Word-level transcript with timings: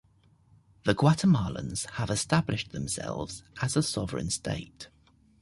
The 0.85 0.95
Guatemalans 0.95 1.85
have 1.97 2.09
established 2.09 2.71
themselves 2.71 3.43
as 3.61 3.77
a 3.77 3.83
sovereign 3.83 4.31
state. 4.31 4.87